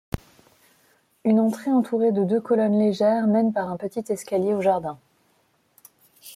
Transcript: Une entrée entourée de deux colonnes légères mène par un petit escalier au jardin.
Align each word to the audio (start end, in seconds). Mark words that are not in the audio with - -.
Une 1.25 1.39
entrée 1.39 1.69
entourée 1.69 2.11
de 2.11 2.23
deux 2.23 2.41
colonnes 2.41 2.79
légères 2.79 3.27
mène 3.27 3.53
par 3.53 3.69
un 3.69 3.77
petit 3.77 4.03
escalier 4.11 4.55
au 4.55 4.59
jardin. 4.61 4.97